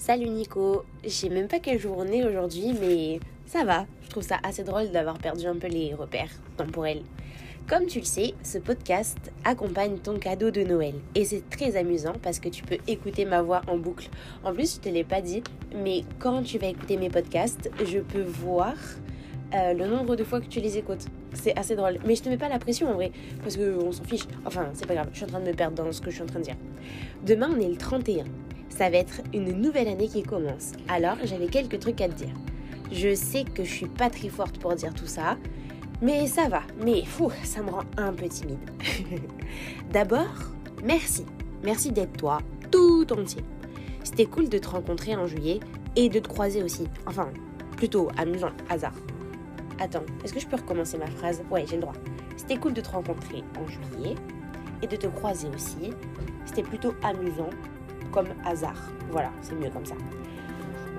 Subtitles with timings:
[0.00, 3.84] Salut Nico, je sais même pas quel jour on est aujourd'hui, mais ça va.
[4.04, 7.02] Je trouve ça assez drôle d'avoir perdu un peu les repères temporels.
[7.68, 10.94] Comme tu le sais, ce podcast accompagne ton cadeau de Noël.
[11.16, 14.08] Et c'est très amusant parce que tu peux écouter ma voix en boucle.
[14.44, 15.42] En plus, je te l'ai pas dit,
[15.74, 18.74] mais quand tu vas écouter mes podcasts, je peux voir
[19.52, 21.06] euh, le nombre de fois que tu les écoutes.
[21.34, 21.98] C'est assez drôle.
[22.06, 23.10] Mais je te mets pas la pression en vrai,
[23.42, 24.26] parce qu'on s'en fiche.
[24.46, 26.14] Enfin, c'est pas grave, je suis en train de me perdre dans ce que je
[26.14, 26.56] suis en train de dire.
[27.26, 28.26] Demain, on est le 31
[28.68, 30.72] ça va être une nouvelle année qui commence.
[30.88, 32.34] Alors j'avais quelques trucs à te dire.
[32.92, 35.36] Je sais que je suis pas très forte pour dire tout ça,
[36.00, 36.62] mais ça va.
[36.84, 38.58] Mais fou, ça me rend un peu timide.
[39.92, 41.24] D'abord, merci.
[41.64, 42.38] Merci d'être toi,
[42.70, 43.42] tout entier.
[44.04, 45.60] C'était cool de te rencontrer en juillet
[45.96, 46.86] et de te croiser aussi.
[47.06, 47.28] Enfin,
[47.76, 48.94] plutôt amusant, hasard.
[49.80, 51.42] Attends, est-ce que je peux recommencer ma phrase?
[51.50, 51.94] Ouais, j'ai le droit.
[52.36, 54.14] C'était cool de te rencontrer en juillet
[54.82, 55.92] et de te croiser aussi.
[56.46, 57.50] C'était plutôt amusant
[58.12, 58.90] comme hasard.
[59.10, 59.94] Voilà, c'est mieux comme ça.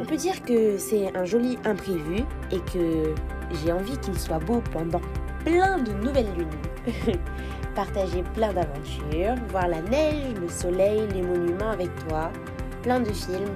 [0.00, 3.14] On peut dire que c'est un joli imprévu et que
[3.52, 5.00] j'ai envie qu'il soit beau pendant
[5.44, 7.16] plein de nouvelles lunes.
[7.74, 12.30] Partager plein d'aventures, voir la neige, le soleil, les monuments avec toi,
[12.82, 13.54] plein de films,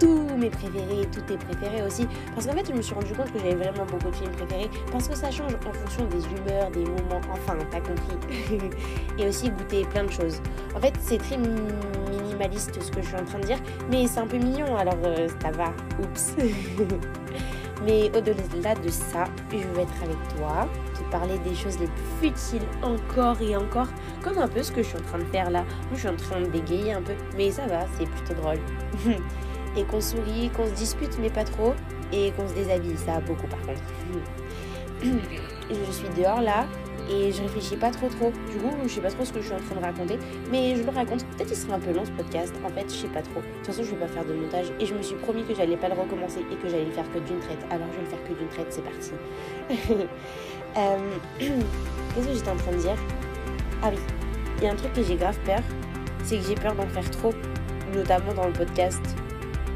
[0.00, 2.08] tous mes préférés, tous tes préférés aussi.
[2.34, 4.70] Parce qu'en fait, je me suis rendu compte que j'avais vraiment beaucoup de films préférés.
[4.90, 7.20] Parce que ça change en fonction des humeurs, des moments.
[7.30, 8.70] Enfin, t'as compris.
[9.18, 10.40] et aussi goûter plein de choses.
[10.74, 13.58] En fait, c'est très minimaliste ce que je suis en train de dire.
[13.90, 15.72] Mais c'est un peu mignon, alors euh, ça va.
[16.02, 16.34] Oups.
[17.84, 22.30] mais au-delà de ça, je vais être avec toi, te parler des choses les plus
[22.30, 23.88] futiles encore et encore,
[24.22, 25.64] comme un peu ce que je suis en train de faire là.
[25.92, 28.58] Je suis en train de bégayer un peu, mais ça va, c'est plutôt drôle.
[29.76, 31.74] et qu'on sourit, qu'on se dispute mais pas trop
[32.12, 33.82] et qu'on se déshabille, ça beaucoup par contre.
[35.70, 36.66] je suis dehors là
[37.10, 38.32] et je réfléchis pas trop trop.
[38.50, 40.18] Du coup, je sais pas trop ce que je suis en train de raconter,
[40.50, 41.24] mais je le raconte.
[41.26, 42.54] Peut-être qu'il sera un peu long ce podcast.
[42.64, 43.40] En fait, je sais pas trop.
[43.40, 45.54] De toute façon, je vais pas faire de montage et je me suis promis que
[45.54, 47.64] j'allais pas le recommencer et que j'allais le faire que d'une traite.
[47.70, 48.66] Alors, je vais le faire que d'une traite.
[48.70, 49.12] C'est parti.
[50.76, 50.98] Euh,
[51.40, 52.94] qu'est-ce que j'étais en train de dire?
[53.82, 53.98] Ah oui,
[54.58, 55.58] il y a un truc que j'ai grave peur,
[56.22, 57.32] c'est que j'ai peur d'en faire trop,
[57.92, 59.02] notamment dans le podcast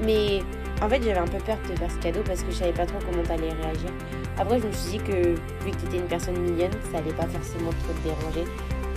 [0.03, 0.43] mais
[0.83, 2.73] en fait, j'avais un peu peur de te faire ce cadeau parce que je savais
[2.73, 3.91] pas trop comment t'allais réagir.
[4.39, 5.35] Après, je me suis dit que
[5.65, 8.51] vu que t'étais une personne mignonne, ça allait pas forcément trop te déranger.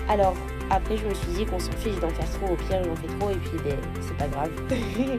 [0.10, 0.36] Alors,
[0.70, 2.54] après, je me suis dit qu'on s'en fiche d'en faire trop.
[2.54, 4.50] Au pire, j'en fais trop et puis ben, c'est pas grave.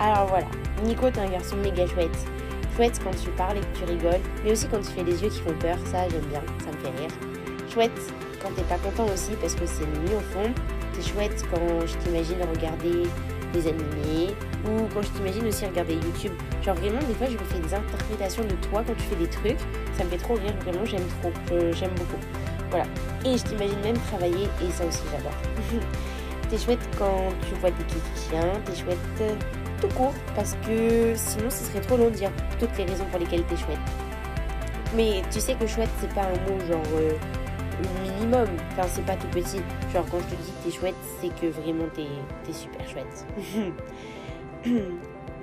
[0.00, 0.46] Alors voilà,
[0.84, 2.16] Nico, t'es un garçon méga chouette.
[2.74, 5.28] Chouette quand tu parles et que tu rigoles, mais aussi quand tu fais des yeux
[5.28, 7.10] qui font peur, ça j'aime bien, ça me fait rire.
[7.72, 8.00] Chouette
[8.42, 10.52] quand t'es pas content aussi parce que c'est mignon au fond.
[10.92, 13.04] C'est chouette quand je t'imagine regarder
[13.54, 14.34] des animés
[14.66, 16.32] ou quand je t'imagine aussi regarder YouTube.
[16.62, 19.28] Genre vraiment des fois je me fais des interprétations de toi quand tu fais des
[19.28, 19.60] trucs,
[19.96, 21.32] ça me fait trop rire, vraiment j'aime trop,
[21.72, 22.20] j'aime beaucoup.
[22.70, 22.86] Voilà.
[23.24, 25.80] Et je t'imagine même travailler et ça aussi j'adore.
[26.50, 27.84] t'es chouette quand tu vois des
[28.28, 29.34] chiens, t'es chouette euh,
[29.80, 33.20] tout court parce que sinon ce serait trop long de dire toutes les raisons pour
[33.20, 33.78] lesquelles t'es chouette.
[34.96, 37.12] Mais tu sais que chouette c'est pas un mot genre euh,
[38.02, 38.48] minimum.
[38.72, 39.60] Enfin, c'est pas tout petit.
[39.92, 42.06] Genre, quand je te dis que t'es chouette, c'est que vraiment t'es
[42.48, 43.26] es super chouette.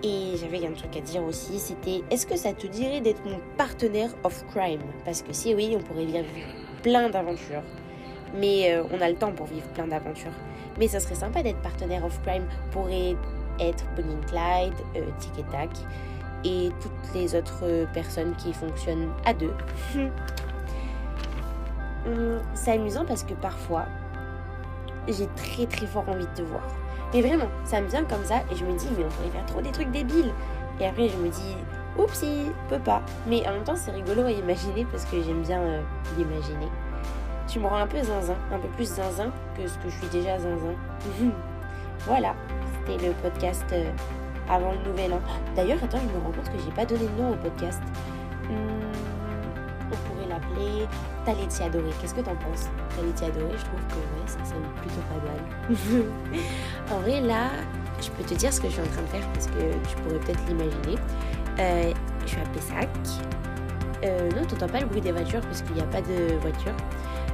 [0.04, 3.40] Et j'avais un truc à dire aussi, c'était est-ce que ça te dirait d'être mon
[3.56, 4.82] partenaire of crime?
[5.06, 6.26] Parce que si oui, on pourrait vivre
[6.82, 7.62] plein d'aventures.
[8.36, 10.32] Mais euh, on a le temps pour vivre plein d'aventures.
[10.80, 13.16] Mais ça serait sympa d'être partenaire of crime pourrait
[13.60, 15.70] être Bonnie Clyde, euh, Tic et Tac
[16.44, 19.54] et toutes les autres personnes qui fonctionnent à deux.
[22.06, 23.86] Hum, c'est amusant parce que parfois,
[25.08, 26.64] j'ai très très fort envie de te voir.
[27.14, 29.46] Mais vraiment, ça me vient comme ça et je me dis, mais on pourrait faire
[29.46, 30.32] trop des trucs débiles.
[30.80, 31.58] Et après, je me dis,
[31.98, 33.02] oupsie, peut pas.
[33.28, 35.82] Mais en même temps, c'est rigolo à imaginer parce que j'aime bien euh,
[36.18, 36.70] l'imaginer.
[37.48, 40.08] Tu me rends un peu zinzin, un peu plus zinzin que ce que je suis
[40.08, 40.74] déjà zinzin.
[42.06, 42.34] voilà,
[42.88, 43.92] c'était le podcast euh,
[44.50, 45.22] avant le nouvel an.
[45.56, 47.82] D'ailleurs, attends, je me rends compte que j'ai pas donné de nom au podcast.
[48.50, 48.81] Hum,
[50.34, 50.88] l'appeler
[51.26, 51.92] Ta laitier adorée.
[52.02, 55.40] Qu'est-ce que t'en penses Ta laitier je trouve que ouais, ça sonne plutôt pas mal.
[56.98, 57.50] en vrai, là,
[58.02, 59.96] je peux te dire ce que je suis en train de faire parce que tu
[59.98, 60.98] pourrais peut-être l'imaginer.
[61.60, 61.94] Euh,
[62.26, 62.90] je suis à Pessac.
[64.04, 66.74] Euh, non, t'entends pas le bruit des voitures parce qu'il n'y a pas de voiture.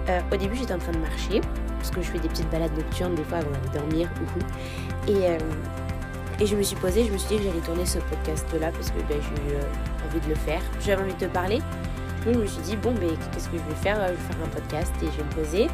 [0.09, 1.41] Euh, au début, j'étais en train de marcher
[1.77, 4.09] parce que je fais des petites balades nocturnes des fois avant d'aller dormir.
[5.07, 5.37] Et, euh,
[6.39, 8.91] et je me suis posée, je me suis dit que j'allais tourner ce podcast-là parce
[8.91, 9.57] que ben, j'ai eu
[10.05, 10.61] envie de le faire.
[10.85, 11.61] J'avais envie de te parler
[12.25, 14.49] je me suis dit, bon, mais qu'est-ce que je vais faire Je vais faire un
[14.49, 15.67] podcast et je vais me poser.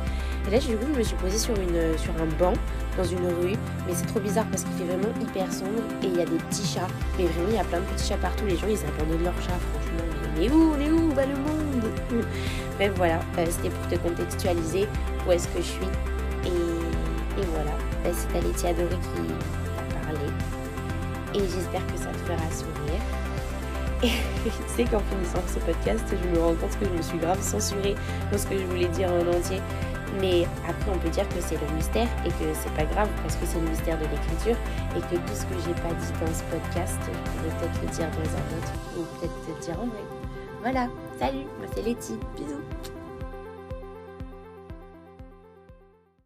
[0.47, 2.53] Et là, du coup, je me suis posée sur, une, sur un banc
[2.97, 3.57] dans une rue.
[3.87, 6.37] Mais c'est trop bizarre parce qu'il fait vraiment hyper sombre et il y a des
[6.37, 6.87] petits chats.
[7.17, 8.45] Mais vraiment, il y a plein de petits chats partout.
[8.45, 10.03] Les gens, ils abandonnent leurs chats, franchement.
[10.37, 11.11] Mais où, on est où?
[11.11, 11.91] Va le monde
[12.79, 14.87] Mais voilà, euh, c'était pour te contextualiser
[15.27, 15.89] où est-ce que je suis.
[16.45, 17.71] Et, et voilà,
[18.03, 19.21] bah, c'est ta Laetitia adorée qui
[19.77, 20.27] t'a parlé.
[21.35, 23.01] Et j'espère que ça te fera sourire.
[24.03, 24.07] Et
[24.43, 27.41] tu sais qu'en finissant ce podcast, je me rends compte que je me suis grave
[27.41, 27.95] censurée
[28.31, 29.61] dans ce que je voulais dire en entier.
[30.19, 33.35] Mais après, on peut dire que c'est le mystère et que c'est pas grave parce
[33.35, 34.57] que c'est le mystère de l'écriture
[34.95, 37.87] et que tout ce que j'ai pas dit dans ce podcast, je pourrais peut-être le
[37.89, 40.03] dire dans un autre ou peut-être te dire en vrai.
[40.61, 40.87] Voilà,
[41.19, 42.61] salut, moi c'est Letty, bisous